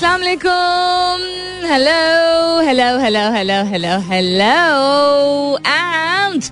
[0.00, 1.24] Assalamu alaikum.
[1.70, 5.58] Hello, hello, hello, hello, hello, hello.
[5.66, 6.50] And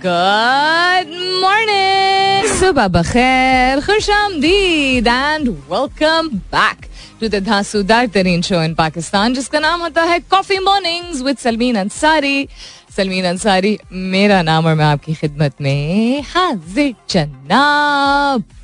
[0.00, 1.10] good
[1.42, 2.48] morning.
[2.60, 6.88] Subah bakhair, khush amdeed and welcome back
[7.20, 11.76] to the धांसूदार तरीन show in Pakistan जिसका नाम होता है coffee mornings with Salmeen
[11.84, 12.48] Ansari
[12.96, 17.64] Salmeen Ansari मेरा नाम और मैं आपकी खिदमत में हाजिर चन्ना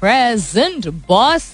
[0.00, 1.52] प्रेजेंट बॉस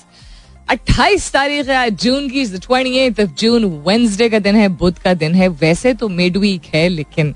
[0.69, 5.15] 28 तारीख है जून की twenty eighth of June Wednesday का दिन है, बुध का
[5.15, 7.35] दिन है। वैसे तो मिड वीक है, लेकिन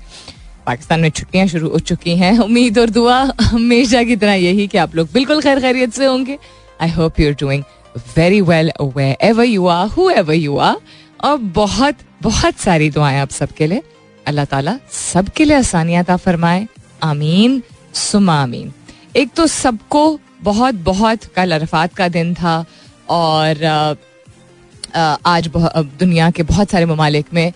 [0.65, 4.77] पाकिस्तान में छुट्टियाँ शुरू हो चुकी हैं। उम्मीद और दुआ, हमेशा की तरह यही कि
[4.77, 6.37] आप लोग बिल्कुल खैर खैरियत से होंगे।
[6.81, 7.63] I hope you are doing
[8.17, 8.71] very well
[9.21, 10.75] wherever you are whoever you are
[11.23, 13.81] और बहुत बहुत सारी दुआएँ आप सबके लिए।
[14.27, 16.67] अल्लाह ताला सबके लिए आसानियात फरमाए।
[17.03, 17.61] आमीन
[17.93, 18.71] सुमा आमीन।
[19.15, 22.65] एक तो सबको बहुत बहुत कल अरफात का दिन था।
[23.09, 23.63] और
[25.25, 27.47] आज दुनिया के बहुत सारे ममालिक में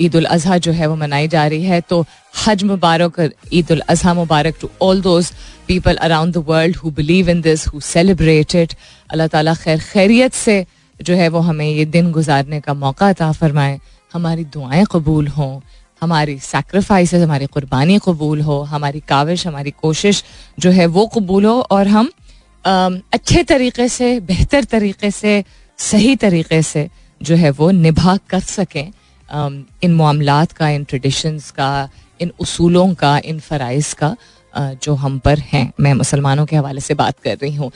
[0.00, 2.04] ईद उल अजहा जो है वो मनाई जा रही है। तो
[2.46, 5.32] हज मुबारक ईद उल अजहा मुबारक to all those
[5.68, 8.74] people around the world who believe in this who celebrate it
[9.10, 10.64] Allah Taala खैर खैरियत से
[11.00, 13.78] जो है वो हमें ये दिन गुजारने का मौका अता फरमाए।
[14.14, 15.60] हमारी दुआएँ कबूल हों,
[16.02, 20.22] हमारी सेक्रीफाइस हमारी कुर्बानी कबूल हो, हमारी काविश, हमारी कोशिश
[20.58, 22.10] जो है वो कबूल हो और हम
[22.64, 25.44] अच्छे तरीके से, बेहतर तरीके से,
[25.78, 26.88] सही तरीके से
[27.20, 28.90] जो है वो निभा कर सकें।
[29.82, 31.88] इन मामला का, इन ट्रेडिशंस का,
[32.20, 34.16] इन उसूलों का, इन फ़राइज़ का
[34.54, 37.70] जो हम पर हैं। मैं मुसलमानों के हवाले से बात कर रही हूँ।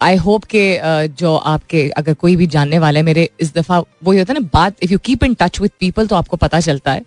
[0.00, 0.78] आई होप के
[1.08, 4.82] जो आपके, अगर कोई भी जानने वाले मेरे इस दफ़ा वही होता है ना, बात
[4.82, 7.04] if you keep in touch with people तो आपको पता चलता है।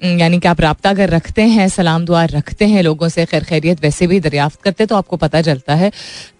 [0.00, 3.82] यानी कि आप रबता अगर रखते हैं, सलाम दुआ रखते हैं लोगों से, खैर खैरियत
[3.82, 5.90] वैसे भी दरियाफ्त करते तो आपको पता चलता है।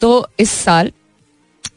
[0.00, 0.92] तो इस साल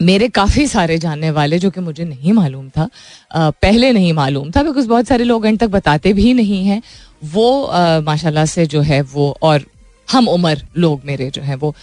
[0.01, 2.89] मेरे काफ़ी सारे जानने वाले, जो कि मुझे नहीं मालूम था
[3.35, 6.81] पहले नहीं मालूम था बिकॉज़ बहुत सारे लोग एंड तक बताते भी नहीं हैं।
[7.25, 7.47] वो
[8.05, 9.65] माशाल्लाह से जो है वो, और
[10.07, 11.73] हम उम्र लोग मेरे जो है वो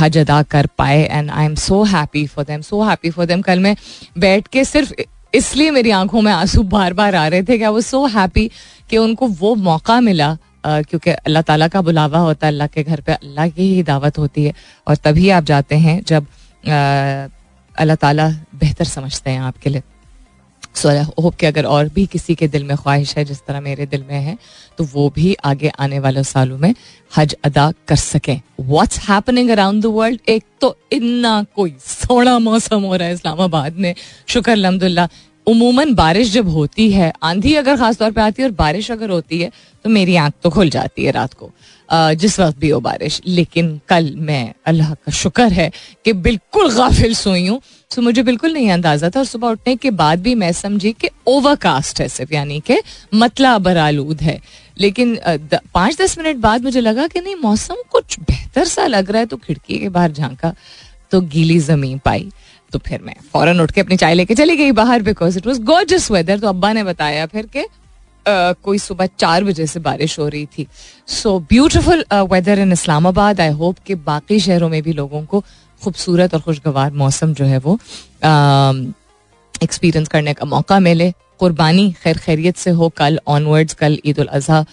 [0.00, 3.42] हज अदा कर पाए and I am so happy for them so happy for them
[3.42, 3.76] कल मैं
[4.18, 4.92] बैठ के सिर्फ़
[5.34, 8.50] इसलिए मेरी आँखों में आँसू बार बार आ रहे थे कि आई वो सो हैप्पी
[8.90, 10.36] कि उनको वो मौका मिला
[10.66, 14.18] क्योंकि अल्लाह ताला का बुलावा होता है, अल्लाह के घर पे अल्लाह की ही दावत
[14.18, 14.52] होती है।
[14.86, 16.26] और तभी आप जाते हैं जब
[17.74, 19.82] अल्लाह ताला बेहतर समझते हैं आपके लिए।
[20.74, 23.60] सो आई होप कि अगर और भी किसी के दिल में ख्वाहिश है, जिस तरह
[23.60, 24.36] मेरे दिल में है
[24.78, 26.74] तो वो भी आगे आने वाले सालों में
[27.12, 32.82] हज अदा कर सकें। What's happening around the world एक तो इतना कोई सोना मौसम
[32.82, 33.94] हो रहा है इस्लामाबाद में।
[34.28, 35.08] शुक्र, अलहमदुल्ला।
[35.46, 39.10] उमूमन बारिश जब होती है, आंधी अगर खास तौर पे आती है और बारिश अगर
[39.10, 39.50] होती है
[39.84, 41.50] तो मेरी आँख तो खुल जाती है रात को।
[41.88, 45.70] जिस वक्त भी हो बारिश। लेकिन कल मैं, अल्लाह का शुक्र है
[46.04, 49.90] कि बिल्कुल गाफिल सोई हूँ। तो मुझे बिल्कुल नहीं अंदाज़ा था और सुबह उठने के
[49.90, 52.78] बाद भी मैं समझी कि ओवरकास्ट है सिर्फ़ यानी कि
[53.14, 54.38] मतला बरालूद है।
[54.78, 55.18] लेकिन
[55.74, 59.26] पाँच दस मिनट बाद मुझे लगा कि नहीं मौसम कुछ बेहतर सा लग रहा है
[59.26, 60.54] तो खिड़की के बाहर झांका
[61.10, 62.30] तो गीली ज़मीन पाई।
[62.72, 65.60] तो फिर मैं फ़ौरन उठ के अपनी चाय लेके चली गई बाहर because it was
[65.62, 67.66] gorgeous weather तो अब्बा ने बताया फिर के
[68.20, 70.66] Uh, कोई सुबह चार बजे से बारिश हो रही थी।
[71.08, 75.42] So beautiful weather in Islamabad I hope कि बाकी शहरों में भी लोगों को
[75.82, 77.78] खूबसूरत और खुशगवार मौसम जो है वो
[79.54, 84.26] एक्सपीरियंस करने का मौका मिले। कुर्बानी खैर खैरियत से हो कल ऑनवर्ड्स कल ईद उल
[84.28, 84.64] अजहा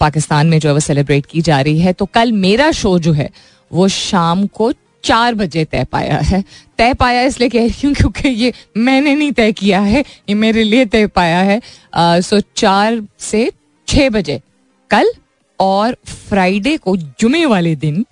[0.00, 3.12] पाकिस्तान में जो है वो सेलिब्रेट की जा रही है। तो कल मेरा शो जो
[3.12, 3.30] है
[3.70, 4.72] वो शाम को
[5.04, 6.42] चार बजे तय पाया है।
[6.78, 10.62] तय पाया इसलिए कह रही हूँ क्योंकि ये मैंने नहीं तय किया है ये मेरे
[10.64, 11.60] लिए तय पाया है।
[11.94, 13.50] आ, सो चार से
[13.88, 14.40] छः बजे
[14.90, 15.12] कल
[15.60, 18.04] और फ्राइडे को जुमे वाले दिन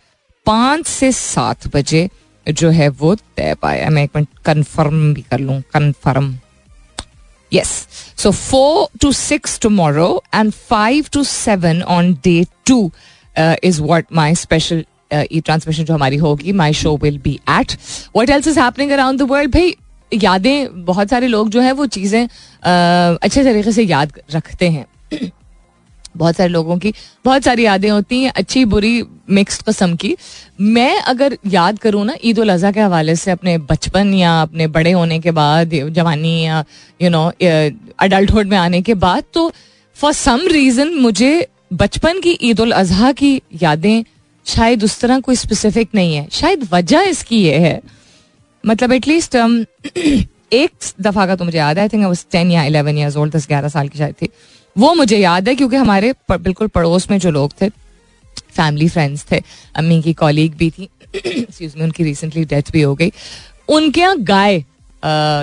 [0.47, 2.09] पाँच से सात बजे
[2.47, 6.35] जो है वो तय पाया मैं एक मिनट कन्फर्म भी कर लूँ confirm
[7.53, 7.71] yes
[8.19, 12.91] so four to six tomorrow and five to seven on day two
[13.39, 14.85] is what my special
[15.33, 17.77] E transmission जो हमारी होगी my show will be at
[18.17, 19.75] what else is happening around the world भाई,
[20.13, 24.87] यादें, बहुत सारे लोग जो है वो चीज़ें अच्छे तरीके से याद रखते हैं।
[26.17, 26.93] बहुत सारे लोगों की
[27.25, 30.17] बहुत सारी यादें होती हैं अच्छी बुरी मिक्स कस्म की।
[30.61, 34.93] मैं अगर याद करूँ ना ईद अजहा के हवाले से अपने बचपन या अपने बड़े
[34.93, 36.65] होने के बाद जवानी या
[37.03, 37.27] यू नो
[37.99, 39.51] अडल्टहुड में आने के बाद तो
[39.97, 44.05] फॉर सम रीज़न मुझे बचपन की ईद अजहा की यादें
[44.47, 47.81] शायद उस तरह कोई स्पेसिफिक नहीं है। शायद वजह इसकी ये है।
[48.65, 49.65] मतलब एटलीस्ट um,
[50.53, 50.71] एक
[51.01, 53.69] दफ़ा का तो मुझे याद है आई थिंक टेन या इलेवन ईयर्स ओल्ड दस ग्यारह
[53.69, 54.29] साल की शायद थी।
[54.77, 59.43] वो मुझे याद है क्योंकि हमारे बिल्कुल पड़ोस में जो लोग थे फैमिली फ्रेंड्स थे,
[59.77, 63.13] अम्मी की कॉलीग भी थी एक्सक्यूज में उनकी रिसेंटली डेथ भी हो गई।
[63.69, 64.65] उनके यहाँ गाय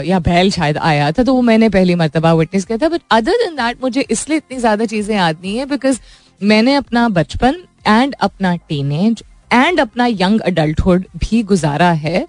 [0.08, 3.44] या बैल शायद आया था तो वो मैंने पहली मरतबा विटनेस किया था। बट अदर
[3.44, 6.00] देन दैट मुझे इसलिए इतनी ज़्यादा चीज़ें याद नहीं है बिकॉज़
[6.42, 12.26] मैंने अपना बचपन एंड अपना टीनेज एंड अपना यंग अडल्टहुड भी गुजारा है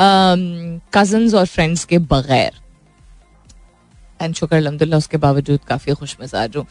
[0.00, 2.52] कजन्स और फ्रेंड्स के बगैर।
[4.20, 6.66] एंड शुक्र अलहमदिल्ला उसके बावजूद काफ़ी खुश मिजाज हूँ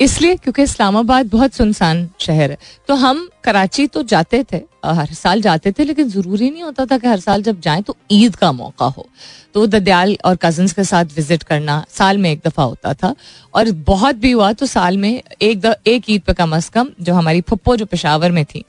[0.00, 2.58] इसलिए क्योंकि इस्लामाबाद बहुत सुनसान शहर है
[2.88, 6.96] तो हम कराची तो जाते थे हर साल जाते थे, लेकिन ज़रूरी नहीं होता था
[6.98, 9.06] कि हर साल जब जाएँ तो ईद का मौका हो।
[9.54, 13.14] तो ददयाल और कजन्स के साथ विज़िट करना साल में एक दफ़ा होता था,
[13.54, 17.14] और बहुत भी हुआ तो साल में एक एक ईद पे कम अज़ कम जो
[17.14, 18.64] हमारी पप्पो जो पेशावर में थी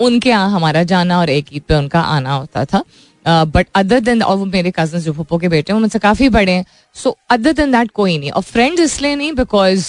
[0.00, 2.82] उनके यहाँ हमारा जाना और एक ईद पे उनका आना होता था।
[3.24, 6.52] बट अदर देन और वो मेरे कज़न जो पप्पो के बेटे हैं मुझसे काफ़ी बड़े
[6.52, 6.64] हैं।
[6.96, 9.86] सो अदर देन दैट कोई नहीं। और फ्रेंड इसलिए नहीं बिकॉज़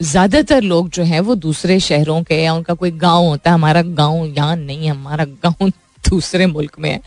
[0.00, 3.82] ज़्यादातर लोग जो हैं वो दूसरे शहरों के या उनका कोई गाँव होता है हमारा
[3.82, 5.68] गाँव यहाँ नहीं है हमारा गाँव
[6.08, 7.00] दूसरे मुल्क में है।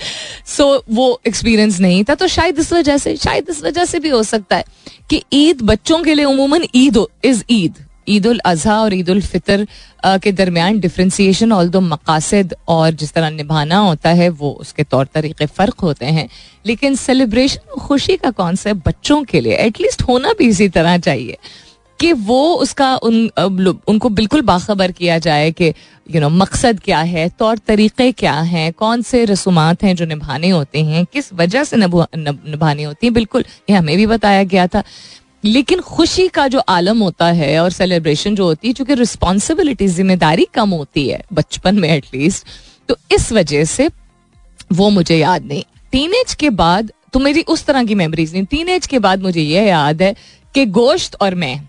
[0.47, 3.99] सो so, वो एक्सपीरियंस नहीं था। तो शायद इस वजह से शायद इस वजह से
[3.99, 4.63] भी हो सकता है
[5.09, 9.21] कि ईद बच्चों के लिए उमूमन ईद इज़ ईद। ईद उल अजहा और ईद उल
[9.21, 9.67] फितर
[10.05, 15.07] के दरमियान डिफ्रेंसीशन ऑल दो मकासद और जिस तरह निभाना होता है, वो उसके तौर
[15.13, 16.27] तरीके फ़र्क होते हैं।
[16.65, 21.37] लेकिन सेलिब्रेशन खुशी का कॉन्सेप्ट बच्चों के लिए एटलीस्ट होना भी इसी तरह चाहिए
[21.99, 23.15] कि वो उसका उन
[23.87, 25.67] उनको बिल्कुल बाखबर किया जाए कि
[26.07, 30.49] यू नो मकसद क्या है, तौर तरीके क्या हैं, कौन से रसूमात हैं जो निभाने
[30.49, 34.83] होते हैं, किस वजह से निभानी होती हैं। बिल्कुल, ये हमें भी बताया गया था।
[35.45, 40.47] लेकिन खुशी का जो आलम होता है और सेलिब्रेशन जो होती है, चूँकि रिस्पॉन्सिबिलिटी ज़िम्मेदारी
[40.53, 42.47] कम होती है, बचपन में एटलीस्ट
[42.89, 43.89] तो इस वजह से
[44.71, 48.87] वो मुझे याद नहीं। टीनेज के बाद तो मेरी उस तरह की मेमोरीज नहीं। टीनेज
[48.87, 50.15] के बाद मुझे यह याद है
[50.55, 51.59] कि गोश्त और मैं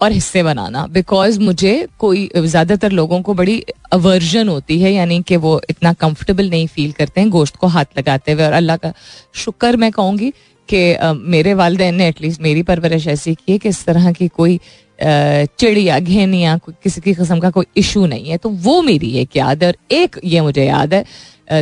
[0.00, 3.62] और हिस्से बनाना बिकॉज़ मुझे कोई, ज़्यादातर लोगों को बड़ी
[3.92, 7.98] अवर्जन होती है, यानी कि वो इतना कंफर्टेबल नहीं फील करते हैं, गोश्त को हाथ
[7.98, 8.92] लगाते हुए। और अल्लाह का
[9.34, 10.32] शुक्र मैं कहूँगी
[10.68, 10.96] कि
[11.28, 14.58] मेरे वालदेन ने एटलीस्ट मेरी परवरिश ऐसी की है कि इस तरह की कोई
[15.00, 19.62] चिड़िया घेनिया किसी की कस्म का कोई इशू नहीं है। तो वो मेरी एक याद
[19.62, 21.04] है और एक ये मुझे याद है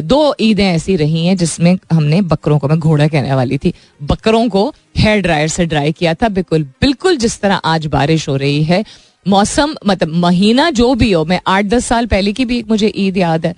[0.03, 3.73] दो ईदें ऐसी रही हैं जिसमें हमने बकरों को, मैं घोड़ा कहने वाली थी,
[4.03, 8.37] बकरों को हेयर ड्रायर से ड्राई किया था। बिल्कुल बिल्कुल जिस तरह आज बारिश हो
[8.37, 8.85] रही है,
[9.27, 12.93] मौसम मतलब महीना जो भी हो, मैं आठ दस साल पहले की भी एक मुझे
[12.97, 13.55] ईद याद है,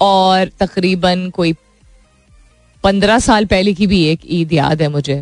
[0.00, 1.52] और तकरीबन कोई
[2.86, 5.14] पंद्रह साल पहले की भी एक ईद याद है मुझे।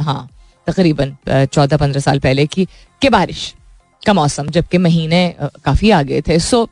[0.00, 0.28] हाँ
[0.66, 2.64] तकरीबन चौदह पंद्रह साल पहले की,
[3.02, 3.54] के बारिश,
[4.02, 6.68] का मौसम, जबकि महीने काफ़ी आगे थे। सो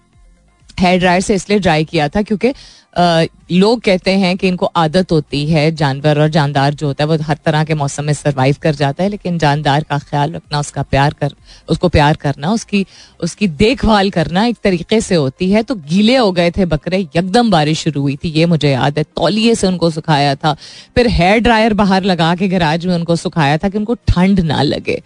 [0.80, 2.52] हेयर ड्रायर से इसलिए ड्राई किया था क्योंकि
[2.96, 7.16] लोग कहते हैं कि इनको आदत होती है, जानवर और जानदार जो होता है, वो
[7.22, 10.82] हर तरह के मौसम में सरवाइव कर जाता है, लेकिन जानदार का ख्याल रखना, उसका
[10.82, 11.34] प्यार कर,
[11.68, 12.84] उसको प्यार करना, उसकी
[13.20, 17.50] उसकी देखभाल करना एक तरीके से होती है। तो गीले हो गए थे बकरे, यकदम
[17.50, 20.56] बारिश शुरू हुई थी, ये मुझे याद है। तौलिए से उनको सुखाया था,
[20.96, 24.62] फिर हेयर ड्रायर बाहर लगा के गराज में उनको सुखाया था कि उनको ठंड ना
[24.62, 25.02] लगे।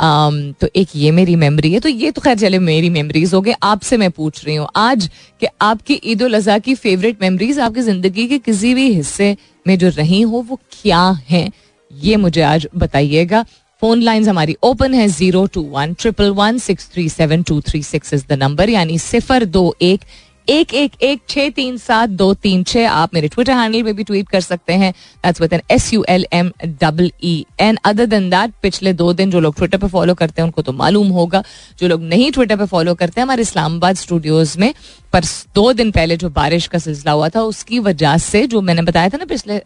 [0.00, 3.54] तो एक ये मेरी मेमोरी है तो ये तो खैर चले मेरी मेमोरीज हो गए।
[3.62, 5.08] आपसे मैं पूछ रही हूँ आज
[5.40, 9.36] कि आपकी ईद उल अजहा की फेवरेट मेमोरीज आपकी ज़िंदगी के किसी भी हिस्से
[9.66, 11.50] में जो रही हो, वो क्या हैं?
[11.90, 13.44] ये मुझे आज बताइएगा।
[13.82, 17.82] फ़ोन लाइन हमारी ओपन है zero two one triple one six three seven two three
[17.82, 20.04] six is the number यानी सिफर दो एक
[20.48, 24.04] एक एक एक छः तीन सात दो तीन छः आप मेरे ट्विटर हैंडल पे भी
[24.04, 24.92] ट्वीट कर सकते हैं।
[25.24, 26.50] That's with N S U L M
[26.80, 30.40] double E N other than that पिछले दो दिन जो लोग ट्विटर पे फॉलो करते
[30.40, 31.42] हैं, उनको तो मालूम होगा।
[31.78, 34.72] जो लोग नहीं ट्विटर पे फॉलो करते हैं, हमारे इस्लामाबाद स्टूडियोज में
[35.12, 38.82] पर दो दिन पहले जो बारिश का सिलसिला हुआ था, उसकी वजह से जो मैंने
[38.82, 39.60] बताया था ना पिछले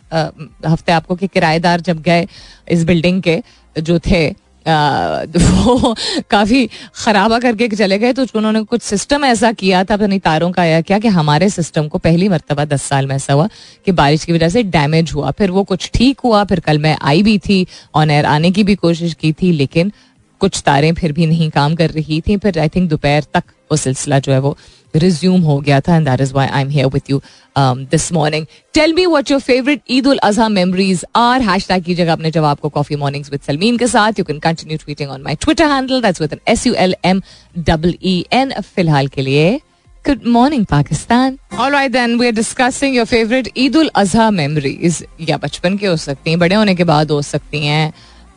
[0.69, 2.27] हफ़्ते आपको कि किराएदार जब गए
[2.71, 3.43] इस बिल्डिंग के,
[3.77, 4.29] जो थे
[4.69, 5.95] वो
[6.31, 10.65] काफ़ी खराबा करके चले गए तो उन्होंने कुछ सिस्टम ऐसा किया था अपनी तारों का
[10.65, 13.49] या क्या, कि हमारे सिस्टम को पहली मरतबा दस साल में ऐसा हुआ
[13.87, 16.97] कि बारिश की वजह से डैमेज हुआ। फिर वो कुछ ठीक हुआ, फिर कल मैं
[17.03, 19.93] आई भी थी ऑन एयर आने की भी कोशिश की थी, लेकिन
[20.41, 23.77] कुछ तारें फिर भी नहीं काम कर रही थी। फिर आई थिंक दोपहर तक वो
[23.77, 24.57] सिलसिला जो है वो
[24.97, 27.21] रिज्यूम हो गया था and that is why I am here with you
[27.59, 32.31] this morning tell me what your favourite Eid ul Azha memories are hashtag कीजिएगा अपने
[32.31, 34.19] जवाब को कॉफ़ी मॉर्निंग्स विद सलमीन के साथ.
[34.19, 37.23] You can continue tweeting on my Twitter handle that's with N S U L M
[37.59, 39.61] double E N फ़िलहाल के लिए
[40.05, 41.35] Good morning, Pakistan.
[41.57, 44.97] All right, then we are discussing your favorite Eid ul Azha memories.
[45.29, 47.93] या बचपन के हो सकती हैं बड़े होने के बाद हो सकती हैं.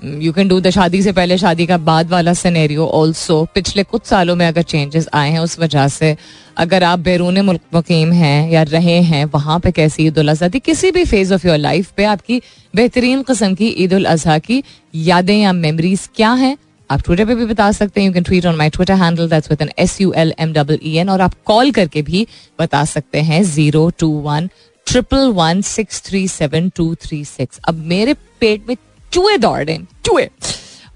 [0.06, 4.06] यू कैन डू द शादी से पहले शादी का बाद वाला सिनेरियो ऑल्सो पिछले कुछ
[4.06, 6.16] सालों में अगर चेंजेस आए हैं उस वजह से
[6.58, 10.50] अगर आप बैरून मुल्क मुकीम हैं या रहे हैं वहाँ पे कैसी ईद उल अजहा
[10.50, 12.42] थी किसी भी फ़ेज़ ऑफ़ योर लाइफ पे आपकी
[12.74, 14.64] बेहतरीन कस्म की ईद उल अजहा की
[15.02, 16.56] यादें या मेमरीज क्या हैं
[16.90, 19.52] आप ट्विटर पे भी बता सकते हैं you can tweet on my Twitter handle that's
[19.52, 22.26] with N S U L M double E N और आप कॉल करके भी
[22.60, 24.50] बता सकते हैं zero two one
[24.88, 28.76] triple one six three seven two three six अब मेरे पेट में
[29.16, 30.28] चूहे दौड़ रहे चूहे।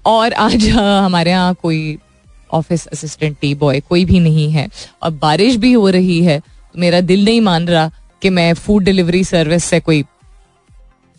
[0.06, 1.98] और आज हमारे यहाँ कोई
[2.52, 4.68] ऑफ़िस असिस्टेंट टी बॉय कोई भी नहीं है
[5.02, 7.90] और बारिश भी हो रही है तो मेरा दिल नहीं मान रहा
[8.22, 10.02] कि मैं फ़ूड डिलीवरी सर्विस से कोई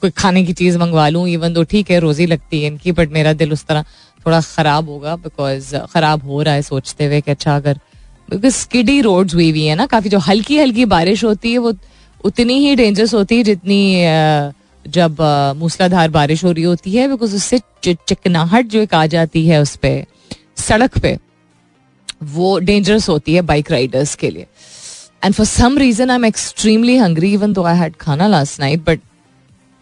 [0.02, 3.12] कोई खाने की चीज़ मंगवा लूँ इवन तो ठीक है, रोजी लगती है इनकी बट
[3.12, 3.86] मेरा दिल उस तरह
[4.26, 7.80] थोड़ा खराब होगा बिकॉज़ खराब हो रहा है सोचते हुए कि अच्छा अगर
[8.30, 11.74] बिकॉज़ स्किडी रोड्स हुई हुई है ना, काफ़ी जो हल्की हल्की बारिश होती है, वो
[12.24, 13.80] उतनी ही डेंजरस होती है जितनी
[14.88, 15.22] जब
[15.58, 19.76] मूसलाधार बारिश हो रही होती है बिकॉज़ उससे चिकनाहट जो एक आ जाती है उस
[19.76, 20.04] पर
[20.58, 21.18] सड़क पे
[22.34, 24.48] वो डेंजरस होती है बाइक राइडर्स के लिए.
[25.24, 28.84] And for some reason I am extremely hungry even though I had khana last night
[28.86, 29.00] but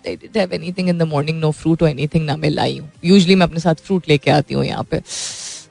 [0.03, 2.89] they didn't have anything in the morning, no fruit or anything ना मैं लाई हूँ.
[3.05, 4.99] यूजली मैं अपने साथ फ्रूट लेके आती हूँ यहाँ पे.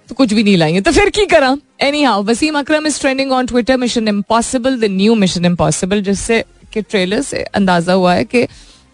[0.09, 1.57] तो कुछ भी नहीं लाई तो फिर की करा?
[2.03, 6.43] Anyhow Wasim Akram is trending on Twitter Mission Impossible the new Mission Impossible जिससे
[6.73, 8.47] कि ट्रेलर से अंदाज़ा हुआ है कि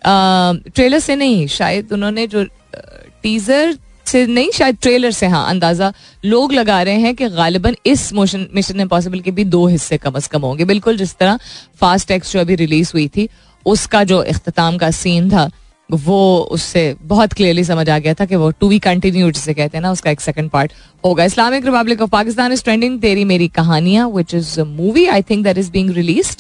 [0.05, 2.45] ट्रेलर से नहीं, शायद उन्होंने जो
[3.23, 5.93] टीजर से नहीं, शायद ट्रेलर से हाँ अंदाज़ा
[6.25, 10.13] लोग लगा रहे हैं कि गालिबन इस मोशन मिशन इम्पॉसिबल के भी दो हिस्से कम
[10.13, 11.39] अज कम होंगे। बिल्कुल, जिस तरह
[11.81, 13.29] फास्ट एक्स जो अभी रिलीज़ हुई थी,
[13.67, 15.51] उसका जो अख्ताम का सीन था,
[15.91, 19.77] वो उससे बहुत क्लियरली समझ आ गया था कि वो टू वी कंटिन्यू जिसे कहते
[19.77, 20.73] हैं ना, उसका एक सेकंड पार्ट
[21.05, 25.45] होगा। Islamic Republic of Pakistan is trending Teri Meri Kahaniyan which is movie I think
[25.45, 26.37] that is being release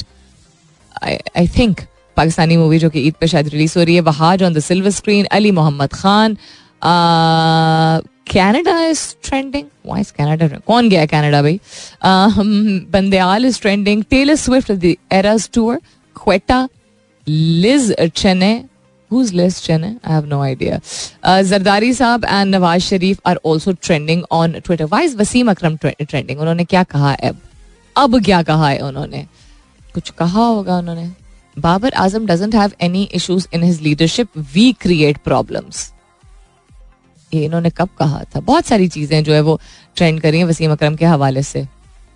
[1.02, 1.80] I think
[2.16, 4.90] Pakistani movie जो कि ईद पे शायद रिलीज़ हो रही है Wahaj on the silver
[4.90, 6.36] screen Ali Mohammad Khan.
[8.32, 11.60] Canada is trending why Canada कौन गया Canada भाई?
[12.04, 15.80] Bandyal is trending Taylor Swift the Eras tour
[16.16, 16.68] Quetta
[17.28, 18.64] Liz Cheney
[19.10, 19.88] who's Liz Cheney?
[20.04, 20.76] I have no idea.
[21.22, 24.86] Uh, Zardari साहब and Nawaz Sharif are also trending on Twitter.
[24.94, 26.64] Why is Wasim Akram trending?
[26.64, 27.16] क्या कहा है?
[27.28, 27.36] अब
[27.96, 29.26] अब क्या कहा है उन्होंने?
[29.94, 31.06] कुछ कहा होगा उन्होंने?
[31.56, 35.90] Babar Azam doesn't have any issues in his leadership we create problems
[37.32, 38.40] ये इन्होंने कब कहा था?
[38.40, 39.58] बहुत सारी चीज़ें जो है वो
[39.96, 41.66] ट्रेंड करी हैं वसीम अकरम के हवाले से।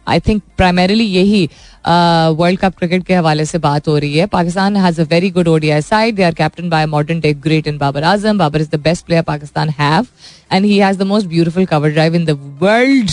[0.06, 1.44] आई थिंक प्राइमरीली यही
[1.86, 5.48] वर्ल्ड कप क्रिकेट के हवाले से बात हो रही है। Pakistan has a very good
[5.48, 8.80] ODI side they are captain by modern take great in Babar Azam Babar is the
[8.82, 10.06] best player Pakistan have
[10.52, 13.10] and he has the most beautiful cover drive in the world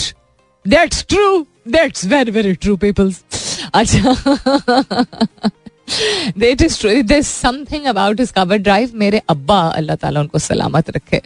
[0.64, 3.22] that's true that's very very true peoples
[3.74, 4.14] अच्छा।
[6.38, 10.90] That is true there something about his cover drive मेरे अब्बा अल्लाह ताला उनको सलामत
[10.96, 11.20] रखे।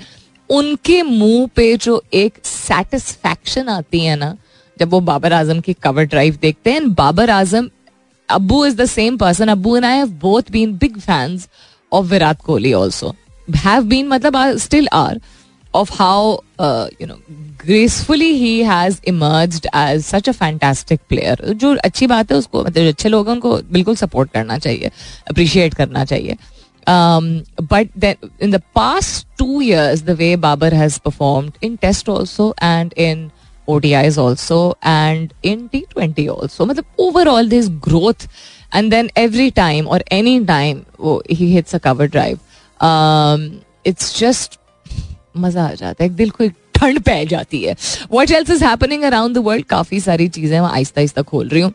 [0.50, 4.36] उनके मुँह पे जो एक सेटिस्फैक्शन आती है ना,
[4.76, 7.68] जब वो बाबर आज़म की कवर ड्राइव देखते हैं, Babar Azam
[8.28, 11.48] Abu is the same person Abu and I have both been big fans
[11.92, 13.14] of Virat Kohli also
[13.56, 15.20] have been मतलब still are
[15.73, 17.19] of how uh, you know
[17.57, 22.87] gracefully he has emerged as such a fantastic player जो अच्छी बात है उसको मतलब
[22.87, 24.91] अच्छे लोग हैं उनको बिल्कुल सपोर्ट करना चाहिए
[25.31, 26.37] अप्रिशिएट करना चाहिए
[26.87, 32.51] but then in the past two years the way Babar has performed in test also
[32.71, 33.29] and in
[33.67, 36.65] ODIs also and in T20 also.
[36.65, 38.27] मतलब overall there's growth
[38.71, 42.39] and then every time or any time oh, he hits a cover drive.
[42.79, 44.58] Um, it's just
[45.34, 47.76] मज़ा आ जाता है दिल को एक ठंड पै जाती है।
[48.12, 51.62] What else is happening around the world काफ़ी सारी चीज़ें मैं आहिस्ता आहिस्ता खोल रही
[51.62, 51.72] हूँ।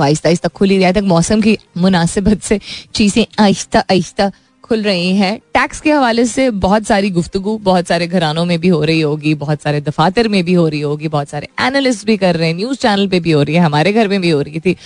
[0.00, 2.60] आहिस्ता आहिस्ता खुली रही तक मौसम की मुनासिबत से
[2.94, 4.30] चीज़ें आहिस्ता आहिस्ता
[4.64, 8.68] खुल रही हैं। टैक्स के हवाले से बहुत सारी गुफ्तगु, बहुत सारे घरानों में भी
[8.68, 12.16] हो रही होगी, बहुत सारे दफातर में भी हो रही होगी, बहुत सारे एनालिस्ट भी
[12.16, 14.40] कर रहे हैं न्यूज़ चैनल पे भी हो रही है, हमारे घर में भी हो
[14.40, 14.76] रही थी,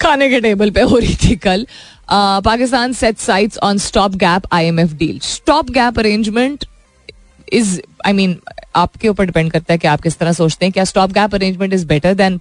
[0.00, 1.66] खाने के टेबल पे हो रही थी कल।
[2.10, 6.64] Pakistan set sights on stop gap IMF deal stop gap arrangement
[7.54, 8.38] is I mean
[8.76, 11.72] आपके ऊपर डिपेंड करता है कि आप किस तरह सोचते हैं क्या stop gap arrangement
[11.72, 12.40] is better than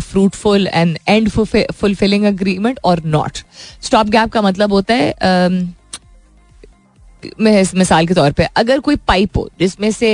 [0.00, 3.38] fruitful and and fulfilling agreement और नॉट
[3.82, 5.66] स्टॉप गैप का मतलब होता है um,
[7.40, 10.10] मिसाल के तौर पे अगर कोई पाइप हो जिसमें से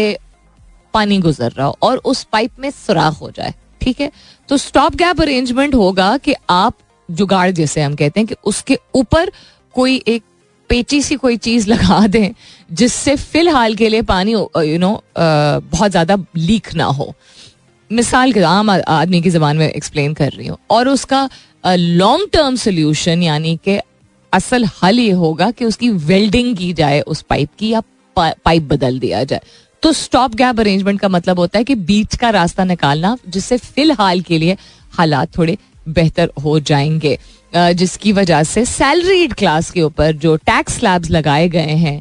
[0.95, 4.11] पानी गुजर रहा हो और उस पाइप में सुराख हो जाए ठीक है?
[4.49, 6.75] तो स्टॉप गैप अरेंजमेंट होगा कि आप
[7.09, 9.31] जुगाड़ जैसे हम कहते हैं कि उसके ऊपर
[9.75, 10.23] कोई एक
[10.73, 12.33] पेची सी कोई चीज़ लगा दें,
[12.71, 17.13] जिससे फ़िलहाल के लिए पानी यू नो बहुत ज़्यादा लीक ना हो।
[17.91, 21.29] मिसाल के आम आदमी की जबान में एक्सप्लेन कर रही हूँ। और उसका
[21.67, 23.79] लॉन्ग टर्म सोल्यूशन यानी कि
[24.33, 27.83] असल हल ये होगा कि उसकी वेल्डिंग की जाए, उस पाइप की या
[28.17, 29.41] पाइप बदल दिया जाए।
[29.83, 34.21] तो स्टॉप गैप अरेंजमेंट का मतलब होता है कि बीच का रास्ता निकालना, जिससे फ़िलहाल
[34.21, 34.57] के लिए
[34.93, 35.57] हालात थोड़े
[35.89, 37.19] बेहतर हो जाएँगे।
[37.53, 42.01] जिसकी वजह से सैलरीड क्लास के ऊपर जो टैक्स स्लैब्स लगाए गए हैं,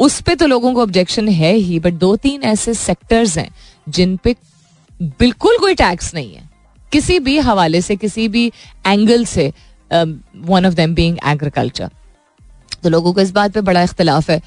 [0.00, 3.48] उस पे तो लोगों को ऑब्जेक्शन है ही बट दो तीन ऐसे सेक्टर्स हैं
[3.88, 4.34] जिन पे
[5.00, 6.48] बिल्कुल कोई टैक्स नहीं है।
[6.92, 8.46] किसी भी हवाले से, किसी भी
[8.86, 9.52] एंगल से
[9.90, 11.90] one of them being agriculture
[12.82, 14.40] तो लोगों को इस बात पे बड़ा इख्तलाफ है।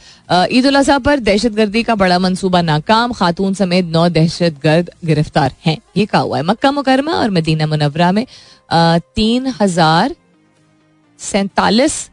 [0.51, 4.89] ईद उल अजहा पर दहशत गर्दी का बड़ा मंसूबा नाकाम। खातून समेत नौ दहशत गर्द
[5.05, 8.25] गिरफ़्तार हैं। ये कहा हुआ है। मक्का मुकरमा और मदीना मुनवरा में
[8.69, 10.15] तीन हज़ार
[11.19, 12.09] सैतालीस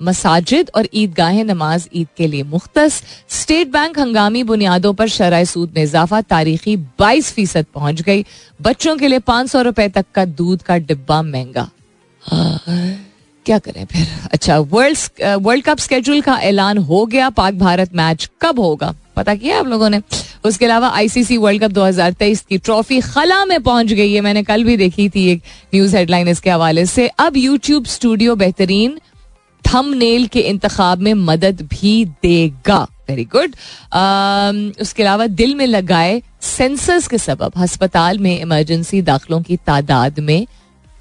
[0.00, 5.72] मसाजिद और ईदगाह नमाज़ ईद के लिए मुख्त स्टेट बैंक हंगामी बुनियादों पर शराय सूद
[5.76, 8.24] में इजाफा तारीखी बाईस फ़ीसद पहुँच गई।
[8.60, 11.68] बच्चों के लिए पाँच सौ रुपए तक का दूध का डिब्बा महँगा।
[13.46, 14.06] क्या करें फिर?
[14.32, 14.98] अच्छा वर्ल्ड
[15.42, 18.94] वर्ल्ड कप स्केड्यूल का ऐलान हो गया। पाक भारत मैच कब होगा?
[19.16, 20.00] पता किया आप लोगों ने?
[20.44, 24.64] उसके अलावा आईसीसी वर्ल्ड कप 2023 की ट्रॉफी खला में पहुँच गई है। मैंने कल
[24.64, 25.42] भी देखी थी एक
[25.74, 28.98] न्यूज़ हेडलाइन इसके हवाले से। अब यूट्यूब स्टूडियो बेहतरीन
[29.64, 33.54] थंबनेल के इंतखाब में मदद भी देगा। वेरी गुड
[34.80, 40.46] उसके अलावा दिल में लगाए सेंसर्स के सबब, अस्पताल में इमरजेंसी दाखिलों की तादाद में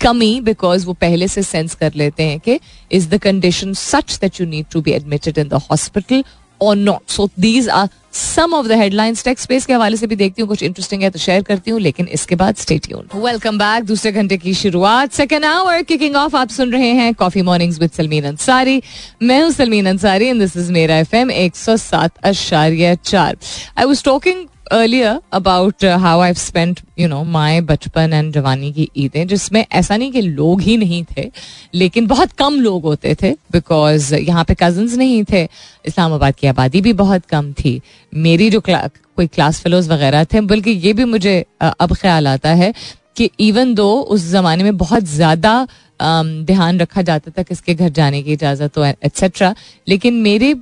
[0.03, 2.59] कमी बिकॉज़ वो पहले से सेंस कर लेते हैं कि
[2.91, 6.23] is the condition such that you need to be admitted in the hospital
[6.61, 10.15] और not so these are some of the headlines takes space के हवाले से भी
[10.15, 13.57] देखती हूँ, कुछ इंटरेस्टिंग है तो शेयर करती हूँ, लेकिन इसके बाद स्टे ट्यून वेलकम
[13.57, 15.11] बैक दूसरे घंटे की शुरुआत.
[15.13, 18.81] सेकेंड आवर किकिंग ऑफ़ आप सुन रहे हैं coffee mornings with Salmeen Ansari
[19.23, 23.37] मैं हूँ Salmeen Ansari and this is Mera FM 107 अशारिया चार.
[23.77, 28.89] I was talking earlier about how I I've you know my बचपन एंड जवानी की
[28.97, 31.29] ईदें जिसमें ऐसा नहीं कि लोग ही नहीं थे
[31.73, 35.43] लेकिन बहुत कम लोग होते थे बिकॉज़ यहाँ पे कजन्स नहीं थे
[35.85, 37.81] इस्लामाबाद की आबादी भी बहुत कम थी
[38.13, 42.53] मेरी जो क्ला, कोई क्लास फेलोज वगैरह थे बल्कि ये भी मुझे अब ख्याल आता
[42.53, 42.73] है
[43.15, 45.67] कि इवन दो उस जमाने में बहुत ज़्यादा
[46.01, 49.53] ध्यान रखा जाता था किसके घर जाने की इजाज़त हो एट्सेट्रा
[49.87, 50.55] लेकिन मेरे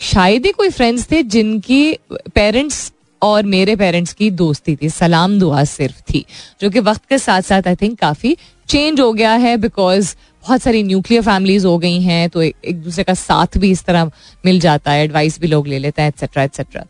[0.00, 1.82] शायद ही कोई फ्रेंड्स थे जिनकी
[2.34, 6.24] पेरेंट्स और मेरे पेरेंट्स की दोस्ती थी सलाम दुआ सिर्फ़ थी
[6.60, 8.36] जो कि वक्त के साथ साथ आई थिंक काफ़ी
[8.68, 13.04] चेंज हो गया है बिकॉज़ बहुत सारी न्यूक्लियर फैमिलीज़ हो गई हैं तो एक, दूसरे
[13.04, 14.10] का साथ भी इस तरह
[14.44, 16.84] मिल जाता है एडवाइस भी लोग ले लेते हैं etcetera etcetera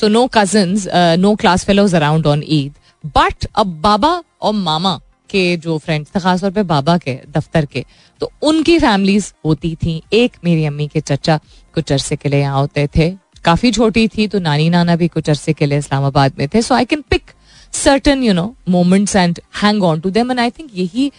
[0.00, 0.76] so no cousin
[1.20, 2.72] no class fellows around on Eid
[3.16, 7.84] but अब बाबा और मामा के जो फ्रेंड्स थे खासतौर पे बाबा के दफ्तर के
[8.20, 11.38] तो उनकी फैमिलीज़ होती थी एक मेरी अम्मी के चचा
[11.74, 13.10] कुछ अरसे के लिए यहाँ होते थे
[13.46, 16.74] काफ़ी छोटी थी तो नानी नाना भी कुछ अरसे के लिए इस्लामाबाद में थे। So
[16.74, 17.30] I can pick
[17.74, 21.10] certain you know moments and hang on to them and I think यही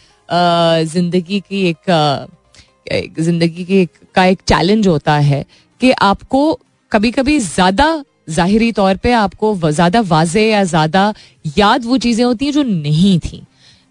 [0.86, 5.46] ज़िंदगी की एक ज़िंदगी की एक, का एक चैलेंज होता है
[5.82, 6.60] कि आपको
[6.92, 11.13] कभी कभी ज़्यादा जाहिरी तौर पे आपको ज़्यादा वाजे या ज़्यादा
[11.58, 13.42] याद वो चीज़ें होती हैं जो नहीं थी।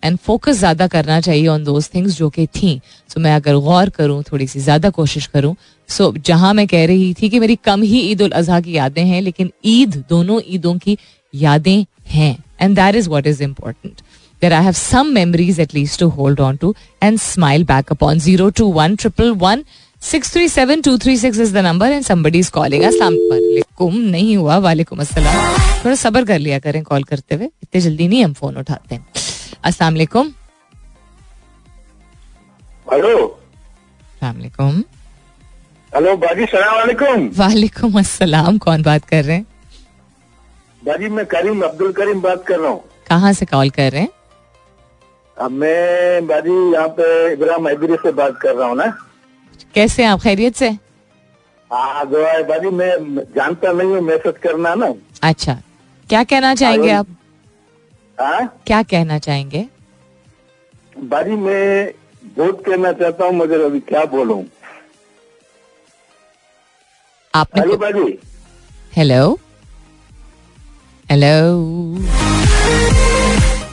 [0.07, 3.91] एंड फोकस ज़्यादा करना चाहिए ऑन दोज थिंग्स जो कि थी। सो मैं अगर गौर
[3.91, 5.55] करूँ, थोड़ी सी ज़्यादा कोशिश करूँ।
[5.89, 9.05] सो जहाँ मैं कह रही थी कि मेरी कम ही ईद उल अजहा की यादें
[9.05, 10.99] हैं, लेकिन ईद, दोनों ईदों की
[11.35, 14.01] यादें हैं। And that is what is important
[14.43, 16.71] that I have some memories at least to hold on to
[17.03, 18.19] and smile back upon.
[18.25, 19.63] 021 111
[20.03, 22.85] 637 236 is the number and somebody is calling.
[22.85, 27.81] अस्सलाम वालेकुम नहीं हुआ, वालेकुम अस्सलाम। थोड़ा सबर कर लिया करें कॉल करते हुए। इतने
[27.81, 29.05] जल्दी नहीं हम फ़ोन उठाते। हैं
[29.67, 30.27] अस्सलाम वालेकुम
[32.93, 33.15] हेलो
[34.23, 34.83] वालेकुम
[35.93, 36.75] हेलो बाजी सलाम
[37.39, 39.47] वालेकुम अस्सलाम कौन बात कर रहे हैं?
[40.83, 44.09] बाजी मैं करीम अब्दुल करीम बात कर रहा हूँ। कहाँ से कॉल कर रहे हैं?
[45.37, 48.87] अब मैं बाजी यहाँ पे इब्राहिम हैदरी से बात कर रहा हूँ ना।
[49.75, 50.21] कैसे आप?
[50.21, 50.69] खैरियत से?
[51.71, 52.91] हाँ दुआ है बाजी मैं
[53.37, 55.61] जानता नहीं हूँ मैसेज करना ना। अच्छा।
[56.09, 57.07] क्या कहना चाहेंगे आप?
[58.19, 58.63] हाँ?
[58.67, 59.67] क्या कहना चाहेंगे?
[61.05, 61.93] बाजी मैं
[62.37, 64.45] बहुत कहना चाहता हूँ मगर अभी क्या बोलूँ?
[67.35, 68.19] आपने हेलो बाजी
[68.97, 69.39] हेलो।
[71.11, 71.35] हेलो।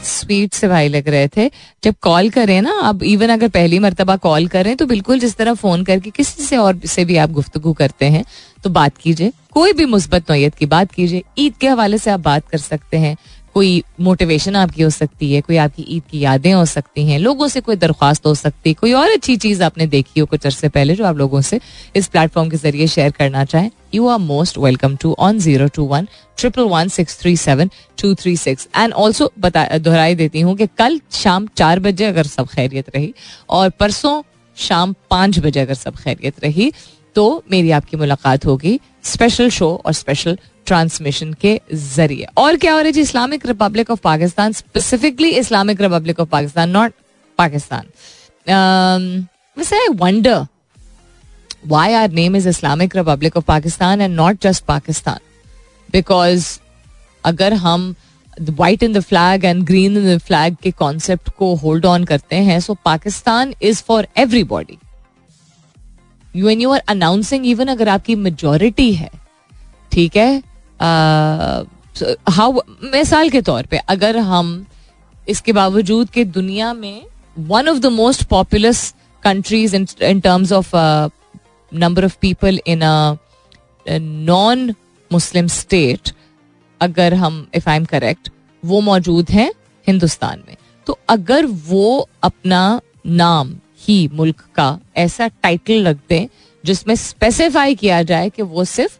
[0.04, 1.48] स्वीट से भाई लग रहे थे।
[1.84, 5.54] जब कॉल करें ना अब इवन अगर पहली मरतबा कॉल करें तो बिल्कुल जिस तरह
[5.54, 8.24] फ़ोन करके किसी से और से भी आप गुफ्तगु करते हैं
[8.64, 12.20] तो बात कीजिए। कोई भी मुस्बत नोयत की बात कीजिए। ईद के हवाले से आप
[12.20, 13.16] बात कर सकते हैं।
[13.54, 17.48] कोई मोटिवेशन आपकी हो सकती है, कोई आपकी ईद की यादें हो सकती हैं, लोगों
[17.48, 20.68] से कोई दरख्वास्त हो सकती है, कोई और अच्छी चीज़ आपने देखी हो कुछ अरसे
[20.68, 21.60] पहले जो आप लोगों से
[21.96, 25.84] इस प्लेटफॉर्म के ज़रिए शेयर करना चाहें you are most welcome to on zero two
[25.86, 27.70] one triple one six three seven
[28.02, 32.26] two three six and also बता, दोहराई देती हूँ कि कल शाम चार बजे अगर
[32.26, 33.12] सब खैरियत रही
[33.50, 34.22] और परसों
[34.56, 36.72] शाम पाँच बजे अगर सब खैरियत रही
[37.16, 42.78] तो मेरी आपकी मुलाकात होगी। स्पेशल शो और स्पेशल ट्रांसमिशन के ज़रिए। और क्या हो
[42.78, 46.92] रहा है जी Islamic Republic of Pakistan specifically Islamic Republic of Pakistan not
[47.38, 47.86] Pakistan
[50.00, 50.46] wonder
[51.66, 55.20] why our name is Islamic Republic of Pakistan and not just Pakistan.
[55.88, 56.60] Because
[57.24, 57.94] अगर हम
[58.50, 62.36] white in the flag and green in the flag के concept को hold on करते
[62.36, 64.78] हैं so Pakistan is for everybody
[66.42, 69.10] when you are announcing even अगर आपकी majority है,
[69.92, 70.42] ठीक है?
[72.30, 74.64] हाउ मिसाल के तौर पे अगर हम
[75.28, 77.02] इसके बावजूद कि दुनिया में
[77.38, 80.70] one of the most populous countries in terms of
[81.72, 83.16] number of people in a
[84.26, 84.74] non
[85.10, 86.10] Muslim state
[86.80, 88.30] अगर हम इफ़ आई एम करेक्ट
[88.62, 89.50] वो मौजूद हैं
[89.86, 96.26] हिंदुस्तान में। तो अगर वो अपना नाम ही मुल्क का ऐसा टाइटल रख दें
[96.64, 98.98] जिसमें स्पेसिफाई किया जाए कि वो सिर्फ़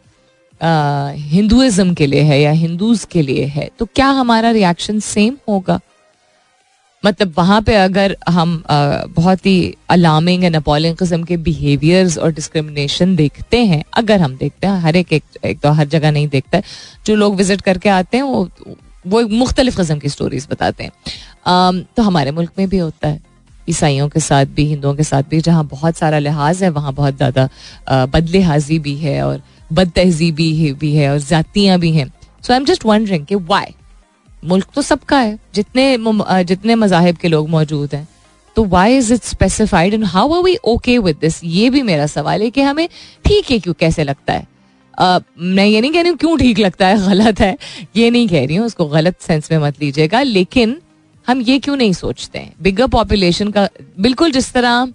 [1.31, 5.79] हिंदुइज्म के लिए है या हिंदूज के लिए है। तो क्या हमारा रिएक्शन सेम होगा?
[7.03, 12.31] मतलब वहाँ पे अगर हम आ, बहुत ही अलार्मिंग एंड अपॉलिंग किस्म के बिहेवियर्स और
[12.33, 16.27] डिस्क्रिमिनेशन देखते हैं अगर हम देखते हैं हर एक एक, एक तो हर जगह नहीं
[16.27, 16.63] देखता है
[17.05, 18.49] जो लोग विज़िट करके आते हैं वो
[19.07, 20.91] वो मुख्तलिफ़ किस्म की स्टोरीज बताते हैं।
[21.47, 23.19] आ, तो हमारे मुल्क में भी होता है।
[23.69, 27.15] ईसाइयों के साथ भी हिंदुओं के साथ भी जहाँ बहुत सारा लिहाज है वहाँ बहुत
[27.15, 27.49] ज़्यादा
[28.05, 29.41] बदलिहाजी भी है और
[29.73, 32.11] बद तहजीबी भी है और जातियाँ भी हैं।
[32.43, 33.73] So I am just wondering कि वाई
[34.45, 35.97] मुल्क तो सबका है जितने
[36.43, 38.07] जितने मजाहब के लोग मौजूद हैं
[38.55, 42.05] तो why is it specified and how are we okay with this ये भी मेरा
[42.07, 42.87] सवाल है कि हमें
[43.25, 44.47] ठीक है क्यों कैसे लगता है?
[45.01, 47.57] Uh, मैं ये नहीं कह रही हूँ क्यों ठीक लगता है गलत है
[47.95, 50.77] ये नहीं कह रही हूँ उसको गलत सेंस में मत लीजिएगा लेकिन
[51.27, 52.39] हम ये क्यों नहीं सोचते?
[52.39, 53.67] हैं बिगर पॉपुलेशन का,
[53.99, 54.93] बिल्कुल जिस तरह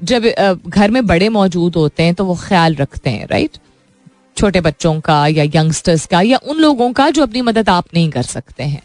[0.00, 0.24] जब
[0.68, 3.56] घर में बड़े मौजूद होते हैं तो वो ख्याल रखते हैं राइट
[4.36, 8.10] छोटे बच्चों का या यंगस्टर्स का या उन लोगों का जो अपनी मदद आप नहीं
[8.10, 8.82] कर सकते हैं।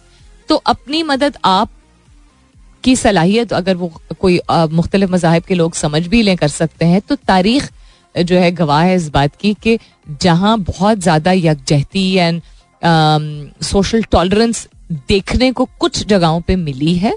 [0.49, 1.69] तो अपनी मदद आप
[2.83, 7.01] की सलाहियत अगर वो कोई मुख्तलिफ़ मजाहब के लोग समझ भी लें, कर सकते हैं
[7.01, 7.69] तो तारीख
[8.15, 9.77] जो है गवाह है इस बात की कि
[10.21, 12.41] जहाँ बहुत ज़्यादा यकजहती एंड
[13.63, 14.67] सोशल टॉलरेंस
[15.07, 17.15] देखने को कुछ जगहों पे मिली है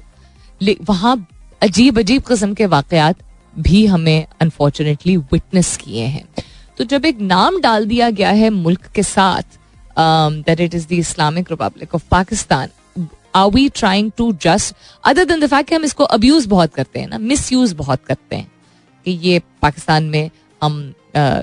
[0.83, 1.27] वहाँ
[1.63, 3.17] अजीब अजीब किस्म के वाकयात
[3.59, 6.25] भी हमें अनफॉर्चुनेटली विटनेस किए हैं।
[6.79, 9.59] तो जब एक नाम डाल दिया गया है मुल्क के साथ
[9.99, 12.69] that it is the Islamic Republic of Pakistan
[13.35, 17.19] are we trying to just other than the हम इसको अब्यूज बहुत करते हैं ना
[17.19, 18.51] मिस यूज़ बहुत करते हैं
[19.07, 20.31] कि ये पाकिस्तान में
[20.63, 21.43] हम uh,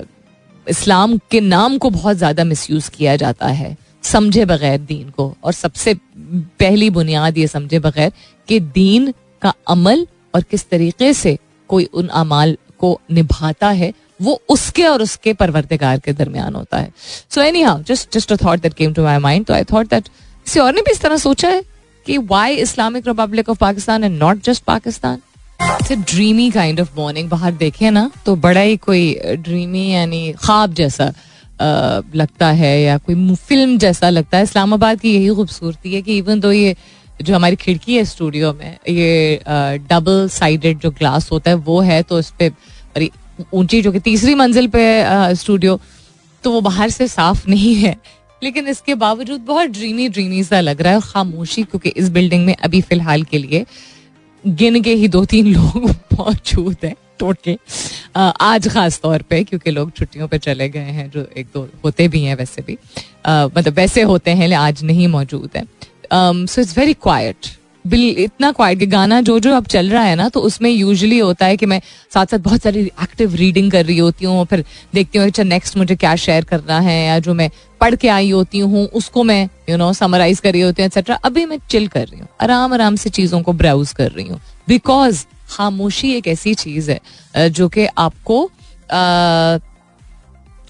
[0.68, 5.34] इस्लाम के नाम को बहुत ज़्यादा मिस यूज़ किया जाता है। समझे बगैर दीन को।
[5.44, 8.12] और सबसे पहली बुनियाद ये समझे बगैर
[8.48, 9.12] कि दीन
[9.42, 11.36] का अमल और किस तरीके से
[11.70, 16.92] कोई उन अमाल को निभाता है, वो उसके और उसके परवरदिगार के दरमियान होता है।
[17.30, 20.08] So anyhow just just a thought that came to my mind तो आई थॉट दैट
[20.08, 21.62] किसी और ने भी इस तरह सोचा है
[22.06, 25.20] कि why Islamic Republic of Pakistan and not just Pakistan
[25.90, 31.12] dreamy kind of morning बाहर देखे ना तो बड़ा ही कोई ड्रीमी यानी ख्वाब जैसा
[32.14, 36.40] लगता है या कोई फ़िल्म जैसा लगता है। इस्लामाबाद की यही खूबसूरती है कि इवन
[36.40, 36.74] दो ये
[37.22, 39.40] जो हमारी खिड़की है स्टूडियो में, ये
[39.88, 43.08] डबल साइडेड जो ग्लास होता है, वो है तो इस पर
[43.54, 44.82] ऊँची जो कि तीसरी मंजिल पे
[45.34, 45.78] स्टूडियो
[46.44, 47.96] तो वो बाहर से साफ़ नहीं है।
[48.42, 52.54] लेकिन इसके बावजूद बहुत ड्रीमी ड्रीमी सा लग रहा है खामोशी, क्योंकि इस बिल्डिंग में
[52.56, 53.64] अभी फ़िलहाल के लिए
[54.44, 57.56] गिन के ही दो तीन लोग मौजूद हैं। टोटल
[58.16, 62.08] आज खास तौर पे, क्योंकि लोग छुट्टियों पे चले गए हैं, जो एक दो होते
[62.08, 62.78] भी हैं वैसे भी।
[63.28, 65.64] मतलब वैसे होते हैं आज नहीं मौजूद है।
[66.12, 67.46] So it's very quiet
[67.84, 71.18] bill, इतना क्वाइट कि गाना जो जो अब चल रहा है ना तो उसमें यूजुअली
[71.18, 71.80] होता है कि मैं
[72.14, 75.76] साथ साथ बहुत सारी एक्टिव रीडिंग कर रही होती हूँ, फिर देखती हूँ अच्छा नेक्स्ट
[75.76, 79.48] मुझे क्या शेयर करना है, या जो मैं पढ़ के आई होती हूँ, उसको मैं
[79.70, 82.74] यू नो समराइज कर रही होती हूँ एक्सेट्रा अभी मैं चिल कर रही हूँ आराम
[82.74, 87.68] आराम से चीज़ों को ब्राउज कर रही हूँ। बिकॉज़ खामोशी एक ऐसी चीज़ है जो
[87.68, 88.48] कि आपको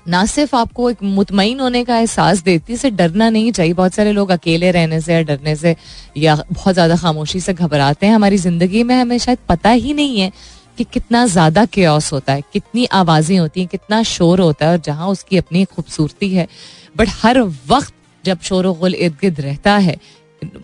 [0.06, 4.12] ना सिर्फ़ आपको एक मुतमिन होने का एहसास देती से डरना नहीं चाहिए। बहुत सारे
[4.12, 5.74] लोग अकेले रहने से या डरने से
[6.16, 10.20] या बहुत ज़्यादा खामोशी से घबराते हैं। हमारी ज़िंदगी में हमें शायद पता ही नहीं
[10.20, 10.30] है
[10.78, 14.80] कि कितना ज़्यादा क्योस होता है, कितनी आवाज़ें होती हैं, कितना शोर होता है और
[14.84, 16.46] जहाँ उसकी अपनी खूबसूरती है।
[16.96, 19.96] बट हर वक्त जब शोर गुल इर्द गिर्द रहता है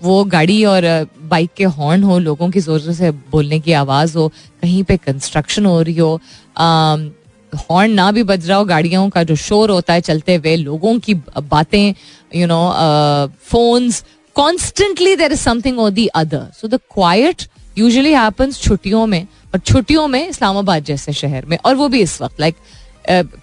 [0.02, 0.82] वो गाड़ी और
[1.22, 4.28] बाइक के हॉर्न हो लोगों की ज़ोर से बोलने की आवाज़ हो
[4.62, 6.20] कहीं पे कंस्ट्रक्शन हो रही हो
[7.70, 10.98] हॉर्न ना भी बज रहा हो गाड़ियों का जो शोर होता है चलते हुए लोगों
[10.98, 11.94] की बातें
[12.36, 12.62] you know
[13.42, 14.04] phones
[14.36, 17.42] constantly there is something और the other so the quiet
[17.78, 19.22] usually happens छुट्टियों में
[19.54, 22.66] और छुट्टियों में इस्लामाबाद जैसे शहर में और वो भी इस वक्त लाइक like,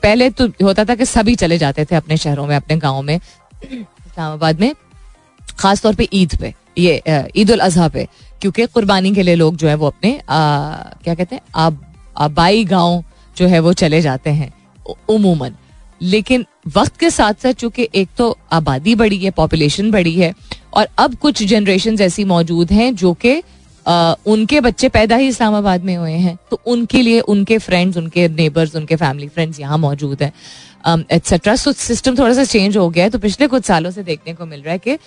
[0.01, 3.15] पहले तो होता था कि सभी चले जाते थे अपने शहरों में अपने गाँव में
[3.71, 4.73] इस्लामाबाद में।
[5.59, 7.01] खास तौर पे ईद पे ये
[7.35, 8.07] ईद उल अजहा पे
[8.41, 11.85] क्योंकि कुर्बानी के लिए लोग जो है वो अपने आ, क्या कहते हैं आब,
[12.17, 13.03] आबाई गाँव
[13.37, 14.53] जो है वो चले जाते हैं
[15.09, 15.55] उमूमन।
[16.01, 20.33] लेकिन वक्त के साथ साथ चूँकि एक तो आबादी बढ़ी है पॉपुलेशन बढ़ी है
[20.73, 23.41] और अब कुछ जनरेशन ऐसी मौजूद हैं जो कि
[24.27, 28.75] उनके बच्चे पैदा ही इस्लामाबाद में हुए हैं तो उनके लिए उनके फ्रेंड्स उनके नेबर्स
[28.75, 30.31] उनके फैमिली फ्रेंड्स यहाँ मौजूद हैं।
[31.11, 34.33] एट्सेट्रा सो सिस्टम थोड़ा सा चेंज हो गया है तो पिछले कुछ सालों से देखने
[34.33, 34.97] को मिल रहा है कि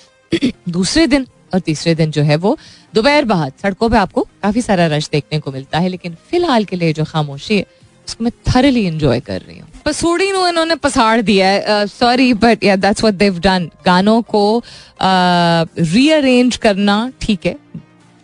[0.68, 2.56] दूसरे दिन और तीसरे दिन जो है वो
[2.94, 6.76] दोपहर बाद सड़कों पे आपको काफ़ी सारा रश देखने को मिलता है लेकिन फ़िलहाल के
[6.76, 7.66] लिए जो खामोशी है
[8.08, 12.64] उसको मैं थरली इंजॉय कर रही हूँ। पसूड़ी नो इन्होंने पसाड़ दिया है। Sorry but
[12.64, 14.62] yeah that's what they've done गानों को
[15.00, 17.56] रीअरेंज uh, करना ठीक है।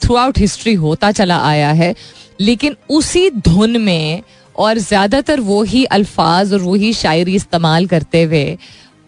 [0.01, 1.95] थ्रू आउट हिस्ट्री होता चला आया है
[2.41, 4.23] लेकिन उसी धुन में
[4.57, 8.59] और ज़्यादातर वो ही अल्फाज और वही शायरी इस्तेमाल करते हुए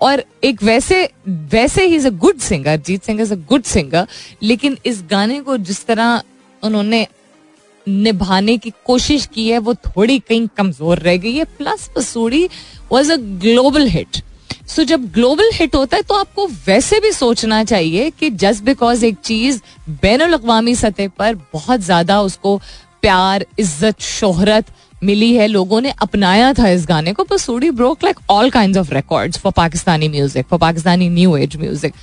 [0.01, 4.07] और एक वैसे वैसे ही is a good singer Jeet Singh is a good singer
[4.43, 6.23] लेकिन इस गाने को जिस तरह
[6.63, 7.07] उन्होंने
[7.87, 12.49] निभाने की कोशिश की है, वो थोड़ी कहीं कमज़ोर रह गई है। Plus Pasoori
[12.93, 14.23] was a global hit
[14.69, 19.05] so जब ग्लोबल हिट होता है तो आपको वैसे भी सोचना चाहिए कि जस्ट बिकॉज़
[19.05, 19.61] एक चीज़
[20.03, 22.57] बैन अवी सतह पर बहुत ज़्यादा उसको
[23.03, 24.71] प्यार, इज़्ज़त, शोहरत
[25.07, 28.93] मिली है, लोगों ने अपनाया था इस गाने को Pasoori broke like all kind of
[28.95, 31.95] records for Pakistani music for Pakistani new age music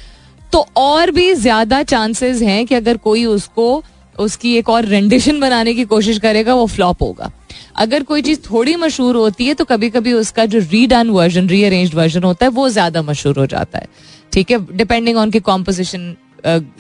[0.54, 3.84] तो और भी ज़्यादा चांसेस हैं कि अगर कोई उसको,
[4.16, 7.32] उसकी एक और रेंडिशन बनाने की कोशिश करेगा, वो फ्लॉप होगा।
[7.78, 11.96] अगर कोई चीज़ थोड़ी मशहूर होती है तो कभी कभी उसका जो रीडन वर्जन रीअरेंज
[11.96, 13.88] वर्जन होता है, वो ज़्यादा मशहूर हो जाता है।
[14.34, 16.16] ठीक है डिपेंडिंग ऑन की कॉम्पोजिशन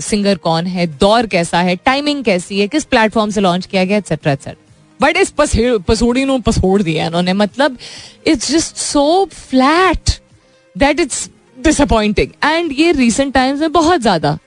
[0.01, 3.97] सिंगर कौन है, दौर कैसा है टाइमिंग कैसी है, किस प्लेटफॉर्म से लॉन्च किया गया
[3.97, 4.62] एक्सेट्रा एक्सेट्रा
[5.03, 7.77] बट इस पसोड़ी नो पसोड़ दिया इन्होंने। मतलब
[8.27, 10.19] it's just so flat
[10.75, 14.37] that it's disappointing and ये रिसेंट टाइम्स में बहुत ज़्यादा।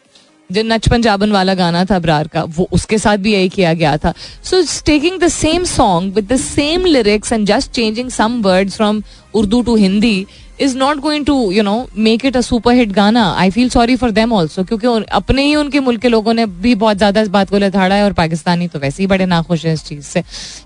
[0.50, 3.96] जो नच पंजाबन वाला गाना था अबरार का, वो उसके साथ भी यही किया गया
[3.96, 4.12] था।
[4.44, 8.76] So it's taking the same song with the same lyrics and just changing some words
[8.76, 9.02] from
[9.34, 10.26] Urdu to Hindi
[10.60, 13.24] is not going to you know make it a super hit gaana.
[13.30, 16.74] I feel sorry for them also क्योंकि अपने ही उनके मुल्क के लोगों ने भी
[16.74, 19.72] बहुत ज़्यादा इस बात को लथाड़ा है और पाकिस्तानी तो वैसे ही बड़े नाखुश है
[19.72, 20.22] इस चीज़ से,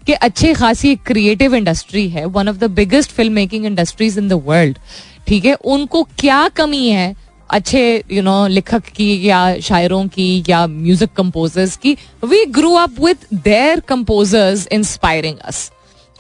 [0.07, 4.29] कि अच्छी खासी एक क्रिएटिव इंडस्ट्री है one of the biggest film making industries in
[4.29, 4.79] the world
[5.27, 5.55] ठीक है?
[5.55, 7.15] उनको क्या कमी है
[7.51, 11.97] अच्छे यू नो लेखक की या शायरों की या म्यूज़िक कंपोजर्स की?
[12.25, 15.71] We grow up with their composers inspiring us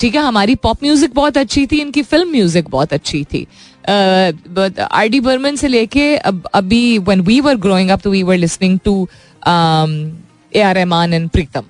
[0.00, 3.46] ठीक है, हमारी पॉप म्यूज़िक बहुत अच्छी थी, इनकी फ़िल्म म्यूज़िक बहुत अच्छी थी।
[3.88, 8.78] आर डी बर्मन से लेके अब, अभी when we were growing up we were listening
[8.84, 9.08] to
[9.46, 11.64] A R Rahman and Pritam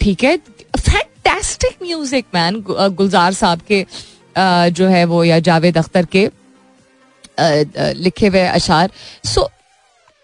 [0.00, 0.36] ठीक है
[0.78, 3.84] फैंटेस्टिक म्यूज़िक मैन गुलजार साहब के
[4.70, 6.28] जो है वो या जावेद अख्तर के
[7.96, 8.90] लिखे हुए अशार।
[9.24, 9.48] सो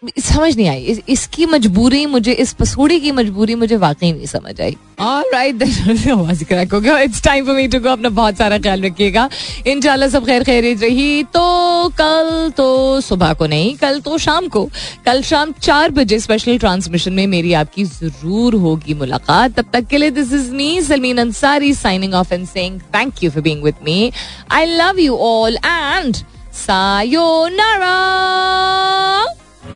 [0.02, 4.60] समझ नहीं आई। इस, इसकी मजबूरी मुझे इस पसूड़ी की मजबूरी मुझे वाकई नहीं समझ
[4.60, 4.76] आई।
[7.04, 9.28] It's time for me to go अपना बहुत सारा ख्याल रखिएगा।
[9.66, 11.42] इंशाल्लाह सब खैर खैरियत रही। तो
[12.00, 14.64] कल तो सुबह को नहीं कल तो शाम को।
[15.06, 19.98] कल शाम चार बजे स्पेशल ट्रांसमिशन में मेरी आपकी ज़रूर होगी मुलाकात। तब तक के
[19.98, 23.74] लिए this is me Salmeen Ansari signing off and saying thank you for being with
[23.84, 24.10] me
[24.50, 26.16] I love you all and
[26.58, 27.98] Sayonara.